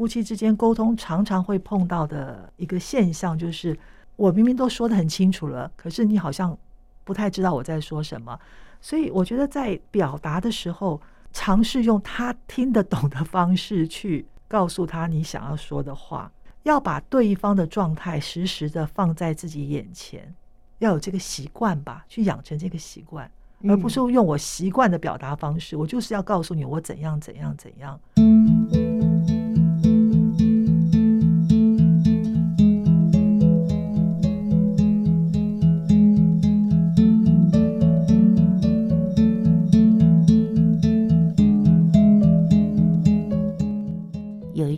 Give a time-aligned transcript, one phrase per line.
[0.00, 3.78] 夫妻之间沟通常常会碰到的一个现象，就是
[4.16, 6.56] 我明明都说的很清楚了，可是你好像
[7.04, 8.40] 不太知道我在说什么。
[8.80, 10.98] 所以我觉得在表达的时候，
[11.34, 16.32] 尝试用他听得懂的方式去告诉他你想要说的话，
[16.62, 20.34] 要把对方的状态实时的放在自己眼前，
[20.78, 23.30] 要有这个习惯吧，去养成这个习惯，
[23.68, 25.76] 而不是用我习惯的表达方式。
[25.76, 28.00] 我就是要告诉你我怎样怎样怎样。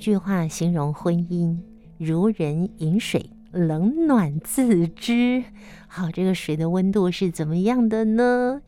[0.03, 1.57] 句话形容婚姻，
[1.97, 5.45] 如人饮水，冷暖自知。
[5.87, 8.63] 好，这个水的温度是怎么样的呢？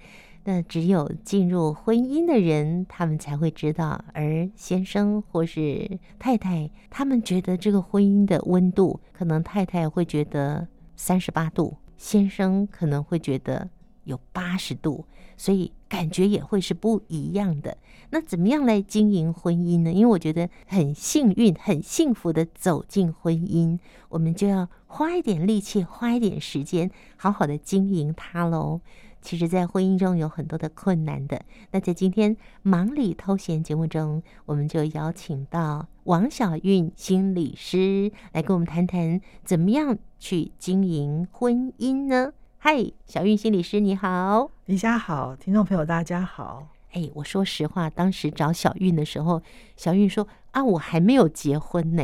[0.45, 4.05] 那只有进入婚姻的人，他们才会知道。
[4.13, 13.69] 而先生或是太太，他们觉得这个婚姻的温度，可能太太会觉得三十八度，先生可能会觉得
[14.05, 15.05] 有八十度，
[15.37, 17.77] 所以感觉也会是不一样的。
[18.11, 19.93] 那怎么样来经营婚姻呢？
[19.93, 28.81] 因为我觉得很幸运、很幸福的走进婚姻，我们就要花一点力气、花一点时间，好好的经营它喽。
[29.21, 31.43] 其实，在婚姻中有很多的困难的。
[31.71, 42.35] 那在今天忙里偷闲节目中，我们就邀请到王小运心理师来跟我们谈谈，怎么样去经营婚姻呢？
[42.67, 46.67] 嗨，小韵心理师，你好，李佳好，听众朋友大家好。
[46.93, 49.43] 哎，我说实话，当时找小韵的时候，
[49.77, 52.03] 小韵说啊，我还没有结婚呢。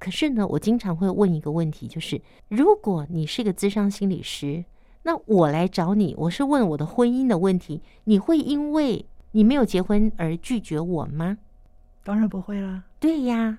[0.00, 4.64] 可是呢，我经常会问一个问题，就是如果你是个咨商心理师，
[5.04, 11.38] 那我来找你，我是问我的婚姻的问题，你会因为你没有结婚而拒绝我吗？
[12.02, 12.82] 当然不会啦。
[12.98, 13.58] 对呀，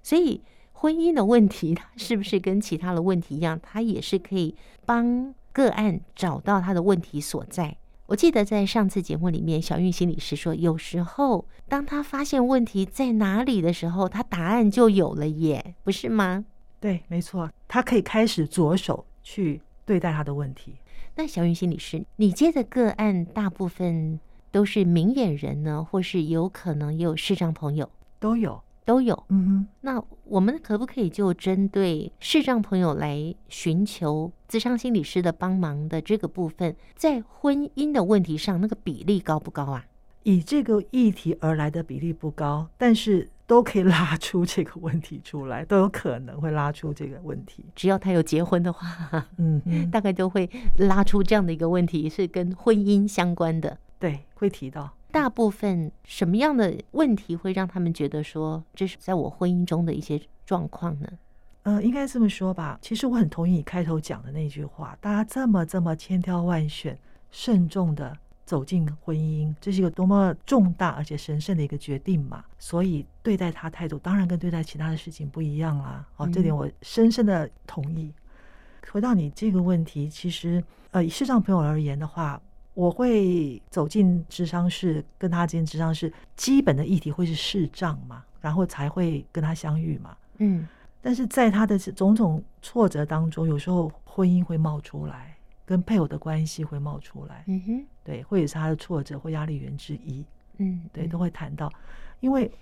[0.00, 7.78] 所以婚姻的问题，它是不是跟其他的问题一样，它也是可以帮个案找到他的问题所在。
[8.08, 16.44] 我记得在上次节目里面，小运心理师说，有时候当他发现问题在哪里的时候，他答案就有了耶，不是吗？
[16.78, 20.74] 对，没错，他可以开始着手去对待他的问题。
[21.14, 24.20] 那小运心理师，你接的个案大部分
[24.52, 27.88] 都是明眼人呢，或是有可能也有视障朋友？
[28.20, 28.62] 都有。
[28.86, 29.66] 都有，嗯哼。
[29.82, 39.84] 那我们可不可以就针对视障朋友来寻求咨商心理师的帮忙的这个部分，在婚姻的问题上，那个比例高不高啊？
[40.22, 47.64] 以这个议题而来的比例不高，但是都可以拉出这个问题出来，都有可能会拉出这个问题。
[47.76, 53.78] 只要他有结婚的话，嗯哼， 大概都会拉出这样的一个问题，是跟婚姻相关的。
[54.00, 54.95] 对，会提到。
[55.10, 61.08] 大部分什么样的问题会让他们觉得说，这是在我婚姻中的一些状况呢？
[61.62, 62.78] 呃，应该这么说吧。
[62.82, 66.96] 其实我很同意你开头讲的那句话，大家这么这么千挑万选、
[67.30, 72.44] 慎重的走进婚姻，这是一个多么重大而且神圣的一个决定嘛。
[72.58, 76.06] 所以对待他态度当然跟对待其他的事情不一样啦。
[76.18, 78.12] 哦，这点我深深的同意。
[78.92, 82.40] 回到你这个问题，其实呃，以视障朋友而言的话。
[82.76, 90.14] 我会走进智商室，跟他进智商室，基本的议题会是视障嘛，然后才会跟他相遇嘛。
[90.36, 90.68] 嗯，
[91.00, 95.34] 但是在他的种种挫折当中，有时候婚姻会冒出来，
[95.64, 97.44] 跟配偶的关系会冒出来。
[97.46, 100.22] 嗯哼，对，或者是他的挫折或压力源之一。
[100.58, 101.72] 嗯，对，都会谈到，
[102.20, 102.52] 因为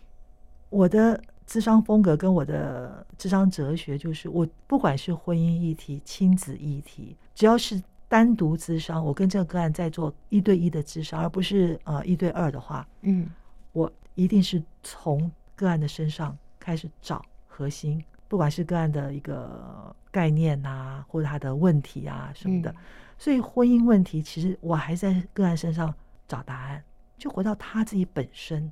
[0.71, 7.83] 我的智商风格跟我的智商哲学就是，我不管是婚姻议题、亲子议题，只要是。
[8.15, 13.29] 单独咨商，我跟这个个案在做一对一的咨商，而不是呃一对二的话，嗯，
[13.73, 22.71] 我一定是从个案的身上开始找核心，不管是个案的一个概念啊，或者他的问题啊什么的。
[22.71, 22.77] 嗯、
[23.19, 25.93] 所以婚姻问题，其实我还在个案身上
[26.29, 26.81] 找答案，
[27.19, 28.71] 就回到他自己本身。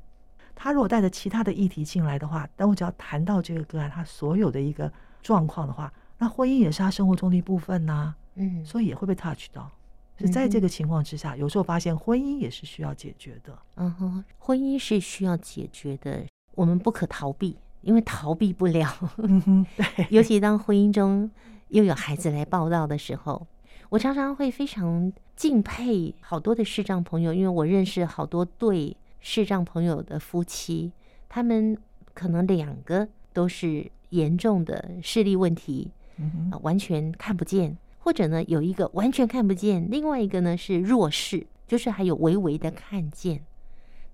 [0.54, 4.88] 他如果带着其他的议题进来的话，但我只要谈到这个个案他所有的一个
[5.20, 8.16] 状况的话，那婚姻也是他生活中的一部分呐、啊。
[8.34, 9.70] 嗯，所以也会被 touch 到，
[10.19, 13.58] 是在这个情况之下，有时候发现婚姻也是需要解决的。
[13.76, 16.25] 嗯哼，婚姻是需要解决的，
[16.55, 18.88] 我们不可逃避，因为逃避不了。
[19.19, 20.06] 嗯哼，对。
[20.11, 21.31] 尤其当婚姻中
[21.69, 23.46] 又有孩子来报道的时候，
[23.90, 30.93] 我常常会非常敬佩好多的视障朋友，因为我认识好多对视障朋友的夫妻，
[31.28, 31.76] 他们
[32.14, 37.76] 可能两个都是严重的视力问题，嗯哼，完全看不见。
[38.04, 43.44] 或者呢，有一个完全看不见，另外一个呢是弱视，就是还有微微的看见。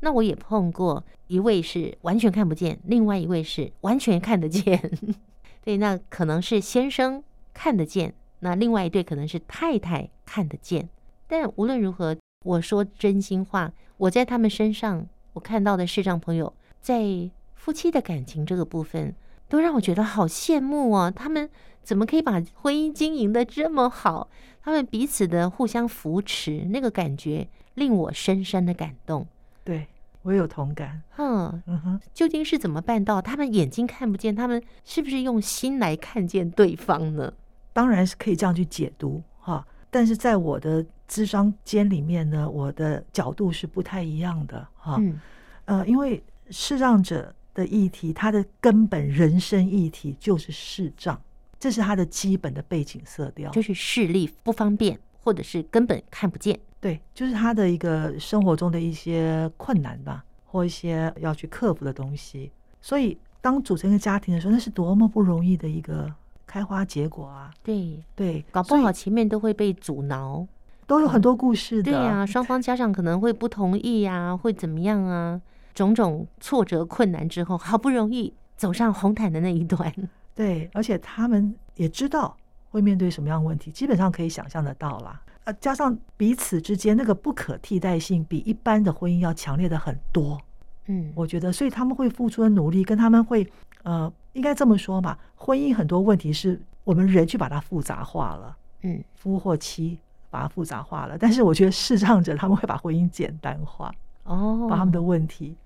[0.01, 4.79] 那我也碰过一位是完全看不见，另外一位是完全看得见。
[5.65, 7.25] 对，那可能是先生
[7.55, 10.87] 看得见，那另外一对可能是太太看得见。
[11.27, 12.15] 但无论如何，
[12.45, 16.53] 我说真心话，我在他们身上，我看到的视障朋友
[16.83, 19.15] 在夫妻的感情这个部分，
[19.49, 21.11] 都让我觉得好羡慕哦。
[21.11, 21.49] 他们
[21.83, 24.29] 怎么可以把婚姻经营的这么好？
[24.63, 29.27] 他们彼此的互相扶持，那个感觉令我深深的感动。
[29.65, 29.87] 对，
[30.23, 31.03] 我有同感。
[31.17, 33.23] 嗯嗯哼，究竟是怎么办到？
[33.23, 37.33] 他们眼睛看不见，他们是不是用心来看见对方呢？
[37.73, 39.67] 当然是可以这样去解读哈。
[39.91, 44.97] 但是在我的智商间里面呢，我的角度是不太一样的哈。
[44.99, 45.19] 嗯，
[45.65, 51.21] 呃，因为视障者的议题，他的根本人生议题就是视障，
[51.59, 56.59] 这是他的基本的背景色调，就是视力不方便，或者是根本看不见。
[56.81, 62.51] 对，就是他的一个生活中的一些困难吧，或一些要去克服的东西。
[62.81, 66.13] 所以，当组成一个家庭的时候，那是多么不容易的一个。
[66.51, 70.47] 开花结果啊，对对，搞不好前面都会被阻挠，
[70.87, 71.93] 都有很多故事的。
[71.93, 75.39] 对呀、啊，双方家长可能会不同意呀、啊，会怎么样啊？
[75.79, 79.93] 种种挫折困难之后，好不容易走上红毯的那一段。
[80.35, 82.37] 对，而且他们也知道
[82.71, 85.21] 会面对什么样的问题，基本上可以想象得到啦。
[85.45, 90.39] 呃，加上彼此之间那个不可替代性，比一般的婚姻要强烈的很多。
[90.87, 93.47] 嗯，我觉得，所以他们会付出的努力，跟他们会
[93.83, 94.13] 呃。
[94.35, 99.99] 应该这么说嘛，婚姻很多问题是我们人去把它复杂化了，嗯，夫或妻
[100.31, 101.19] 把它复杂化了。
[101.19, 103.93] 但是我觉得视障者他们会把婚姻简单化，
[104.23, 105.57] 哦，把他们的问题，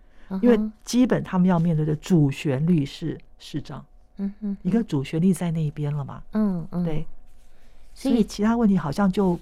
[0.40, 3.84] 因为基本他们要面对的主旋律是市长，
[4.16, 7.06] 嗯哼，一个主旋律在那一边了嘛，嗯嗯，对，
[7.92, 9.38] 所以其他问题好像就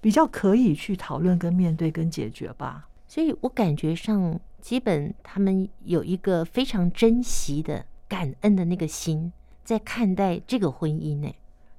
[0.00, 2.86] 比较可以去讨论、跟面对、跟解决吧。
[3.06, 7.84] 所以我感觉上，基本他们有一个非常珍惜的。
[8.08, 9.30] 感恩的那个心，
[9.62, 11.30] 在看待这个婚姻呢？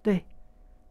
[0.03, 0.23] 对，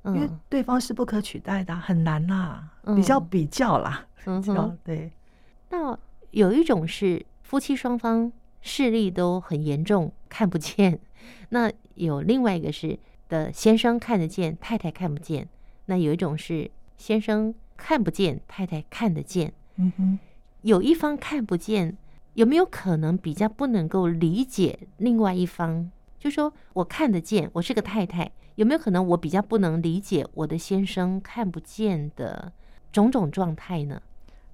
[0.02, 5.12] 嗯，因为对方是不可取代的，很难啦，比较比较啦，嗯哼， 对。
[5.70, 5.96] 那
[6.30, 10.98] 有一种是夫妻双方视力都很严重，看不见；
[11.50, 12.98] 那有另外一个是
[13.28, 15.44] 的先生看得见，太太看不见；
[15.86, 19.52] 那有一种是先生看不见，太太看得见。
[19.76, 20.18] 嗯哼，
[20.62, 21.96] 有一方看不见。
[22.34, 25.90] 有没有可能比较不能够理解另外一方？
[26.20, 32.52] 就说我看得见，我是个太太，有没有可能我比较不能理解我的先生看不见的
[32.92, 34.00] 种种状态呢？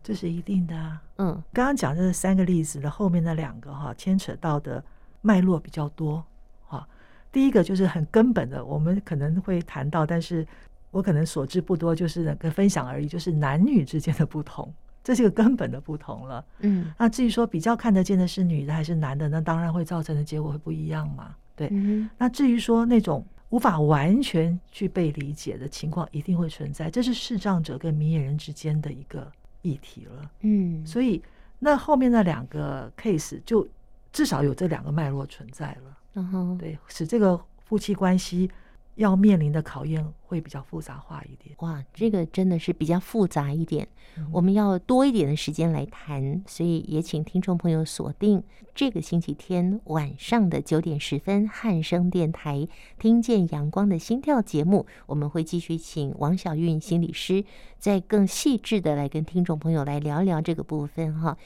[0.05, 1.03] 这是一定的啊。
[1.17, 4.85] 嗯，刚刚讲这三个例子的后面那两个哈，牵扯到的
[5.23, 6.23] 脉络比较多。
[6.67, 6.87] 哈，
[7.33, 10.47] 第一个就是很根本的，我们可能会谈到，但是
[10.93, 14.73] 我可能所知不多，就是那个分享而已，就是男女之间的不同。
[15.03, 21.69] 这是个根本的不同了，嗯，那至于说比较看得见的是女的还是男的，那当然会造成的结果会不一样嘛，对。
[21.73, 29.31] 嗯，那至于说那种无法完全去被理解的情况，一定会存在，这是视障者跟明眼人之间的一个
[29.65, 30.87] 议题了，嗯。
[30.87, 31.21] 所以
[31.59, 33.67] 那后面那两个 case 就
[34.13, 38.49] 至少有这两个脉络存在了，嗯哼，对，使这个夫妻关系。
[38.97, 41.55] 要面临的考验会比较复杂化一点。
[41.59, 48.43] 哇，这个真的是比较复杂一点，嗯、我们要多一点的时间来谈，所以也请听众朋友锁定
[48.75, 52.69] 这个星期天晚上的九点十分汉声电台
[52.99, 57.45] 听见阳光的心跳节目，我们会继续请王小韵心理师
[57.79, 61.37] 再更细致的来跟听众朋友来聊聊这个部分哈。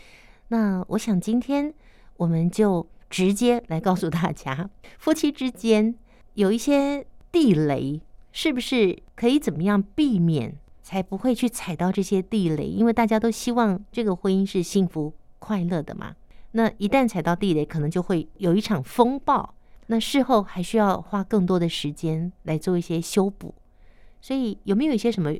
[0.49, 1.73] 那我想今天
[2.19, 4.69] 我们就直接来告诉大家，
[4.99, 5.95] 夫妻之间
[6.35, 7.07] 有一些。
[7.31, 8.01] 地雷
[8.33, 12.65] 是不是可以怎么样避免，才不会去踩到这些地雷？
[12.65, 16.15] 因为大家都希望这个婚姻是幸福快乐的嘛。
[16.53, 19.55] 那一旦踩到地雷，可能就会有一场风暴。
[19.91, 23.55] 那事后还需要花更多的时间来做一些修补。
[24.21, 25.33] 所以有没有一些什么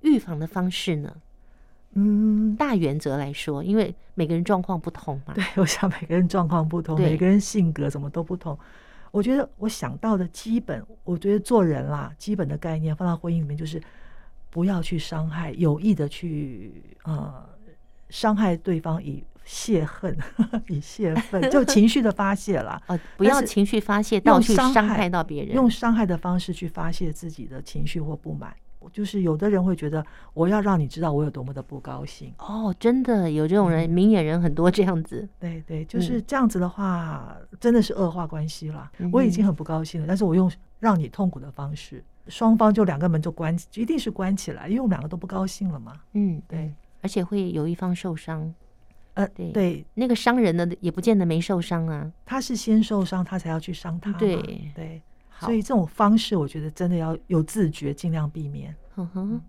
[0.00, 1.14] 预防的方式呢？
[1.92, 5.32] 嗯，大原则来说，因为每个人状况不同嘛。
[5.34, 8.58] 对，我想每个人状况不同，每个人性格什么都不同。
[9.14, 13.80] 我觉得我想到的基本，我觉得做人啦，基本的概念放到婚姻里面，就是
[14.50, 17.48] 不要去伤害，有意的去呃
[18.10, 20.18] 伤害对方以泄恨，
[20.66, 22.82] 以泄愤，就 情绪的发泄啦。
[22.88, 28.52] 呃，不要情绪发泄到去伤害到别人，用伤害的方式去发泄自己的情绪或不满。
[28.92, 32.32] 就是有的人会觉得，我要让你知道我有多么的不高兴。
[32.38, 35.28] 哦，真的有这种人，明眼人很多这样子。
[35.40, 38.90] 对对，就是这样子的话，真的是恶化关系了。
[38.98, 40.50] 嗯、我已经很不高兴了，但是我用
[40.80, 45.92] 让你痛苦的方式，双方就两个门就关，一定是关起来，因为我们两个都不高兴了嘛。
[46.12, 46.72] 嗯，对，
[47.02, 48.52] 而且会有一方受伤。
[49.14, 52.10] 呃，对对，那个伤人的也不见得没受伤啊。
[52.26, 54.12] 他是先受伤，他才要去伤他。
[54.14, 54.36] 对
[54.74, 58.74] 对，好所以这种方式，我觉得真的要有自觉，尽量避免。
[58.94, 59.40] 哼哼，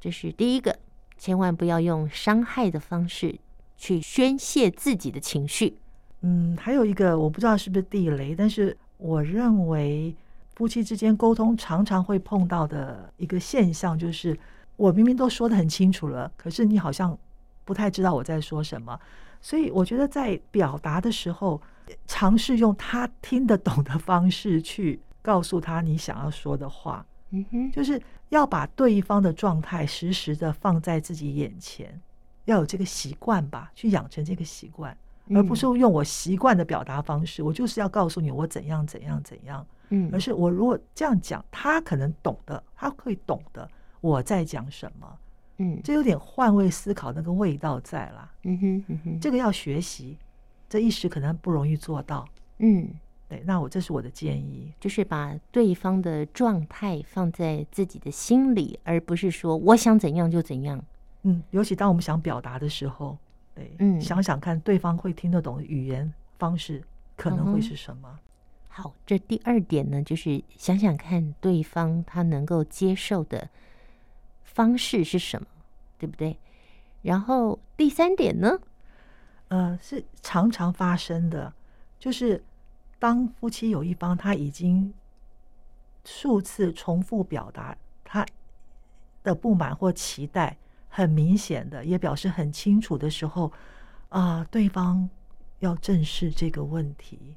[0.00, 0.76] 这是第一个，
[1.16, 3.38] 千万不要用伤害的方式
[3.76, 5.78] 去宣泄自己的情绪。
[6.22, 10.14] 嗯，还有一个我不知道是不是地雷，但是我认为
[10.54, 14.38] 夫妻之间沟通常常会碰到的一个现象，就是
[14.76, 17.18] 我明明都说的很清楚了，可是你好像。
[17.66, 18.96] 不太知道我在说什么，
[19.40, 21.60] 所以我觉得在表达的时候，
[22.06, 27.04] 尝试用他听得懂的方式去告诉他你想要说的话。
[27.30, 32.00] 嗯哼，就是要把对方的状态实时的放在自己眼前，
[32.44, 34.96] 要有这个习惯吧，去养成这个习惯，
[35.34, 37.42] 而不是用我习惯的表达方式。
[37.42, 43.68] 我就是要告诉你我怎样怎样怎样，嗯，而是我如果这样讲，他可能懂的，他会懂得
[44.00, 45.18] 我在讲什么。
[45.58, 48.30] 嗯，这有点换位思考那个味道在啦。
[48.44, 50.16] 嗯哼，嗯哼，这个要学习，
[50.68, 52.24] 这一时可能不容易做到。
[52.58, 52.88] 嗯，
[53.28, 60.82] 对，那我这是我的建议，就是把对方的状态放在自己的心里，而不是说我想怎样就怎样。
[61.22, 63.18] 嗯，尤其当我们想表达的时候，
[63.54, 66.82] 对，嗯，想想看对方会听得懂的语言方式
[67.16, 68.08] 可能会是什么。
[68.12, 68.18] 嗯。
[68.68, 73.48] 好，这第二点呢，就是想想看对方他能够接受的。
[74.44, 75.46] 方式是什么，
[75.98, 76.34] 对不对？
[77.02, 78.58] 然后第三点呢？
[79.48, 81.52] 呃，是常常发生的，
[81.98, 82.42] 就是
[82.98, 84.92] 当夫妻有一方他已经
[86.04, 88.26] 数次重复表达他
[89.22, 90.56] 的不满或期待，
[90.88, 93.52] 很明显的也表示很清楚的时候，
[94.08, 95.08] 啊、呃，对方
[95.58, 97.36] 要正视这个问题。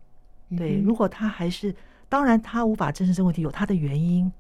[0.58, 1.76] 对，如果他还是，
[2.08, 4.32] 当然他无法正视这个问题，有他的原因，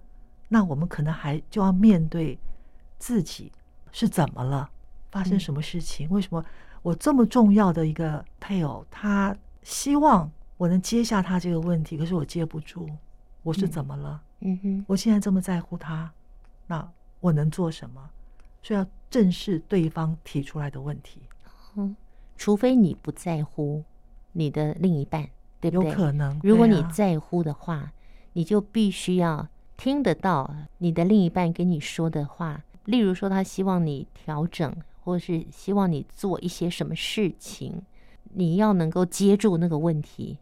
[0.47, 2.37] 那我们可能还就要面对。
[3.01, 3.49] 自己
[3.93, 4.69] 是怎么了？
[5.09, 6.09] 发生什么事情？
[6.09, 6.43] 为什么
[6.81, 9.33] 我这么重要的一个配偶，他
[9.63, 12.89] 希望我能接下他这个问题，可是我接不住，
[13.43, 14.21] 我是怎么了？
[14.41, 16.11] 嗯哼，我现在这么在乎他，
[16.67, 16.85] 那
[17.21, 18.09] 我能做什么？
[18.61, 21.21] 所以要正视对方提出来的问题。
[21.75, 21.95] 嗯，
[22.35, 23.81] 除非你不在乎
[24.33, 25.29] 你的另一半，
[25.61, 25.91] 对不对？
[25.91, 26.37] 有可能。
[26.43, 27.93] 如果你在乎的话，
[28.33, 29.47] 你就必须要
[29.77, 32.61] 听得到你的另一半跟你说的话。
[32.83, 34.75] 例如说，他希望你调整，
[35.05, 37.81] 或是希望你做一些什么事情，
[38.33, 40.37] 你要能够接住那个问题，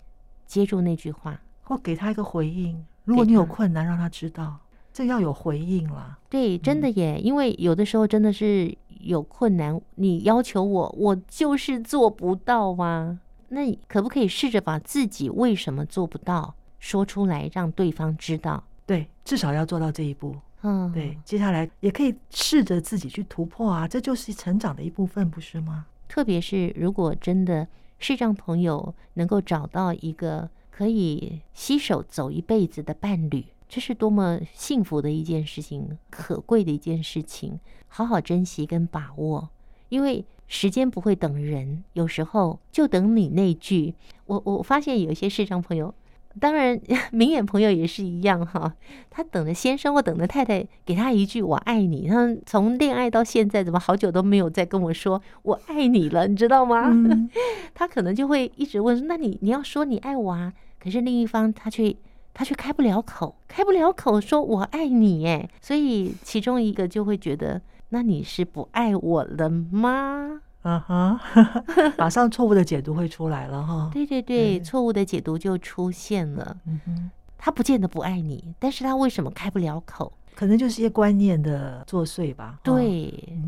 [0.48, 2.84] 接住那句话，或给他一个回应。
[3.04, 4.58] 如果你有困难，让他知道，
[4.92, 6.18] 这要有回应了。
[6.30, 13.20] 对，真的耶，因为有的时候真的是有困难，你要求我，我就是做不到啊？
[13.50, 18.64] 那可不可以试着把自己为什么做不到说出来，让对方知道？
[18.86, 20.36] 对，至少要做到这一步。
[20.64, 25.86] 嗯，对，接下来也可以试着自己去突破啊，这就是成长的一部分，不是吗？
[26.10, 27.66] 特别是如果真的
[28.00, 39.50] 视障朋友能够找到一个可以携手走一辈子的伴侣，这是多么幸福的一件事情，可贵的一件事情，好好珍惜跟把握，
[39.90, 43.96] 因为时间不会等人，有时候就等你那句。
[44.26, 45.94] 我我发现有一些视障朋友。
[46.40, 46.80] 当然，
[47.12, 48.74] 明眼朋友也是一样哈。
[49.10, 56.28] 他等着先生或等着太太给他一句“我爱你”，他从恋爱到现在，怎么好久都没有再跟我说“我爱你”了？
[56.28, 56.90] 你知道吗？
[56.90, 57.30] 嗯、
[57.74, 61.96] 他可能就会一直问：“那你你要说你爱我啊？”可是另一方他却
[62.34, 71.22] 他却开不了口，开不了口说“我爱你”哎，所以其中一个就会觉得：“那你是不爱我了吗？”啊哈，
[71.98, 73.90] 马上错误的解读会出来了哈。
[73.94, 76.58] 对对对，错误的解读就出现了。
[76.66, 80.12] 嗯哼，他不见得不爱你，但是他为什么开不了口？
[80.36, 82.60] 可能就是一些观念的作祟吧。
[82.62, 82.84] 对，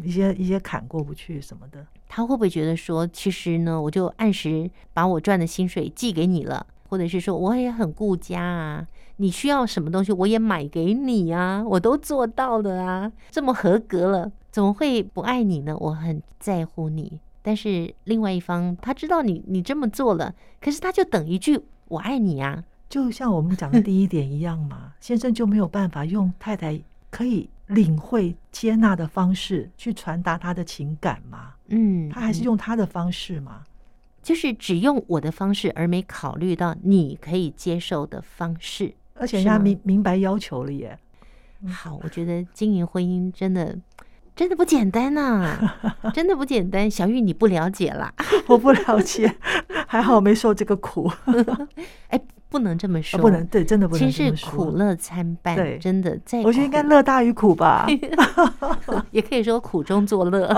[0.02, 1.86] 一些一些坎过不去什么的。
[2.08, 14.32] 他会不会觉得说，其实呢，我就按时把我赚的薪水寄给你了，或者是说我也很顾家啊，你需要什么东西我也买给你啊，我都做到了啊，这么合格了。
[14.60, 15.74] 怎么会不爱你呢？
[15.80, 24.92] 我很在乎你，但是另外一方他知道你你这么做了，可是他就等一句“我爱你”啊，就像我们讲的第一点一样嘛。
[25.00, 26.78] 先生就没有办法用太太
[27.10, 31.54] 可以领会接纳的方式去传达他的情感嘛？
[31.70, 33.64] 嗯，他还是用他的方式嘛？
[34.22, 41.00] 就是只用我的方式，而没考虑到你可以接受的方式，而且人家明明白要求了耶。
[41.66, 43.74] 好，我觉得经营婚姻真的。
[44.40, 46.90] 真的不简单呐、啊， 真的不简单。
[46.90, 48.10] 小玉，你不了解啦，
[48.48, 49.36] 我不了解，
[49.86, 51.12] 还好没受这个苦。
[52.08, 52.18] 哎，
[52.48, 54.10] 不能这么说，不能对，真的不能。
[54.10, 56.40] 其实苦乐参半，对，真的在。
[56.44, 57.86] 我觉得应该乐大于苦吧，
[59.12, 60.50] 也可以说苦中作乐，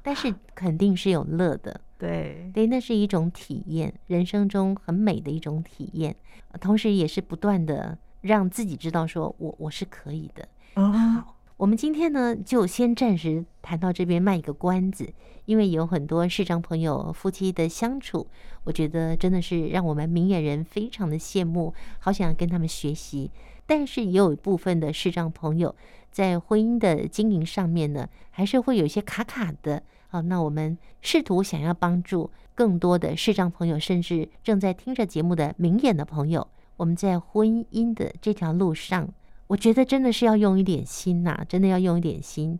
[0.00, 1.80] 但是肯定是有乐的。
[1.98, 6.14] 对对，那是一种体验，人生中很美的一种体验，
[6.60, 10.46] 同时也是不断的让自己知道，说我我是可以的。
[10.74, 15.12] 好，我们今天呢，就先暂时谈到这边，卖一个关子。
[15.44, 18.28] 因为有很多视障朋友夫妻的相处，
[18.62, 23.32] 我觉得真的是让我们明眼人非常的羡慕，好想跟他们学习。
[23.66, 25.74] 但是也有一部分的视障朋友
[26.12, 29.82] 在婚姻的经营上面呢，还是会有一些卡卡的。
[30.06, 36.46] 好，那我们试图想要帮助更多的视障朋友，甚至正在听着节目的明眼的朋友，
[36.76, 39.08] 我们在婚姻的这条路上，
[39.48, 42.58] 我觉得真的是要用一点心呐，真的要用一点心。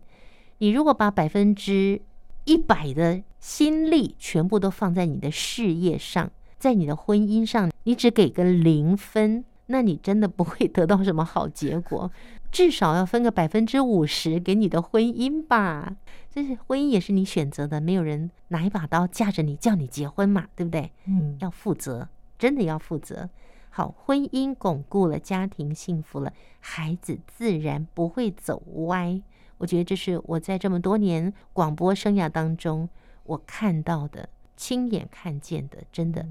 [0.57, 2.01] 你如果把百分之
[2.45, 12.11] 一百的心力全部都放在你的事业上，在你的婚姻上，你只给个零分，那你真的不会得到什么好结果。
[12.51, 15.95] 至少要分个百分之五十给你的婚姻吧。
[16.31, 20.91] 这是婚姻也是你选择的，没有人拿一把刀架着你叫你结婚嘛，对不对？
[21.05, 22.07] 嗯，要负责，
[22.39, 23.29] 真的要负责。
[23.69, 29.21] 好，婚姻巩固了，家庭幸福了，孩子自然不会走歪。
[29.59, 32.89] 我觉得这是我在这么多年广播生涯当中
[33.23, 36.25] 我看到的、亲眼看见的，真的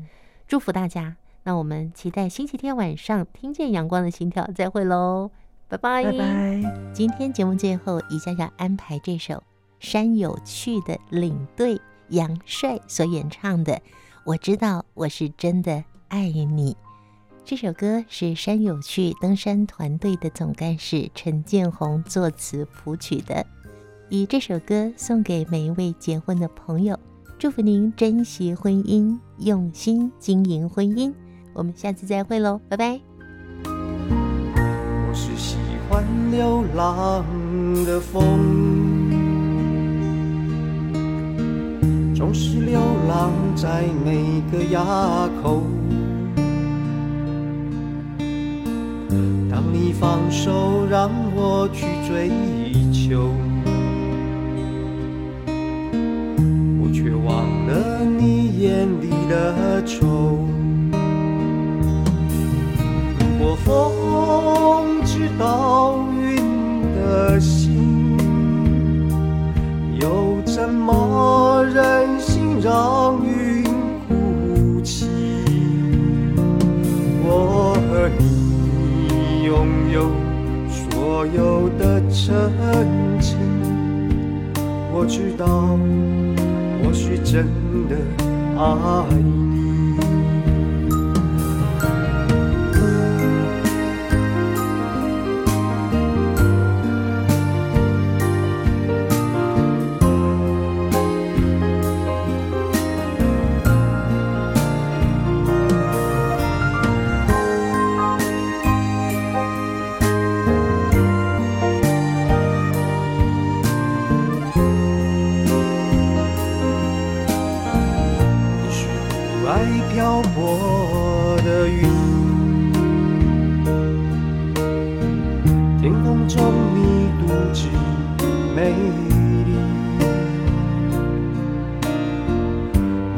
[0.46, 1.16] 祝福大家。
[1.44, 5.30] 那我们期待星期天晚上听见阳光的心跳，再会喽，
[5.68, 6.92] 拜拜拜拜。
[6.92, 9.42] 今天节目最后，一下要安排这首
[9.78, 13.74] 山有趣的领队杨帅所演唱的
[14.24, 16.74] 《我知道我是真的爱你》。
[17.50, 23.46] 这首歌是山有趣登山团队的总干事陈建宏作词谱曲的，
[24.10, 26.98] 以这首歌送给每一位结婚的朋友，
[27.38, 31.10] 祝福您珍惜婚姻，用心经营婚姻。
[31.54, 33.00] 我们下次再会喽，拜拜。
[33.64, 35.56] 我是喜
[35.88, 37.24] 欢流浪
[37.86, 38.20] 的风，
[42.14, 42.78] 总是流
[43.08, 45.62] 浪在每个垭口。
[49.88, 52.28] 你放手让我去追
[52.92, 53.32] 求，
[56.78, 60.46] 我却忘了你眼里的愁。
[63.40, 63.56] 如
[82.28, 82.36] 曾
[83.18, 83.38] 经，
[84.92, 85.46] 我知道，
[86.84, 87.46] 或许真
[87.88, 87.96] 的
[88.58, 89.47] 爱你。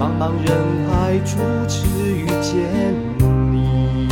[0.01, 0.49] 茫茫人
[0.89, 1.37] 海初
[1.69, 2.57] 次遇见
[3.53, 4.09] 你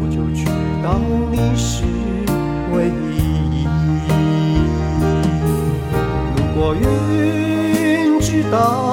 [0.00, 0.46] 我就知
[0.82, 0.98] 道
[1.30, 1.84] 你是
[2.72, 3.66] 唯一。
[6.34, 8.91] 如果云知道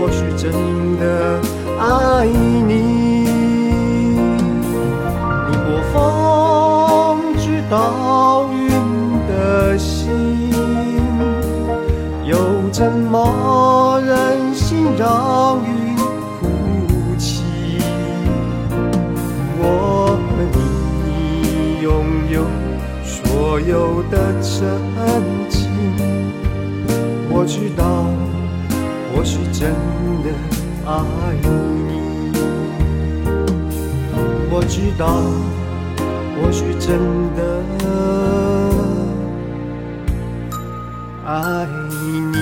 [0.00, 0.52] 我是真
[0.98, 1.02] 的
[1.78, 2.26] 爱
[2.66, 2.70] 你。
[5.46, 5.96] 如果风
[7.36, 8.58] 知道云
[9.28, 10.50] 的心
[12.24, 12.36] 又
[12.70, 15.96] 怎么忍心让云
[16.38, 16.46] 哭
[17.18, 17.42] 泣？
[19.60, 19.62] 我
[20.16, 20.32] 和
[21.04, 21.86] 你拥
[22.30, 22.36] 有
[23.04, 24.48] 所有的真
[25.50, 25.56] 情
[27.30, 27.84] 我知道
[29.18, 29.74] 或许真
[30.22, 30.30] 的
[30.86, 30.92] 爱
[31.42, 32.30] 你。
[34.48, 35.08] 我知道，
[36.36, 36.86] 或许真
[37.34, 37.42] 的
[41.26, 42.37] 爱你。